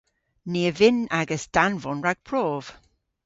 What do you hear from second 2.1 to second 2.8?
prov.